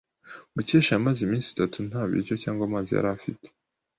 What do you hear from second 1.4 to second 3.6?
itatu nta biryo cyangwa amazi yari afite.